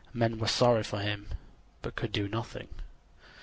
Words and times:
Men 0.15 0.39
were 0.39 0.47
sorry 0.47 0.81
for 0.81 0.97
him, 0.99 1.27
but 1.83 1.95
could 1.95 2.11
do 2.11 2.27
nothing. 2.27 2.69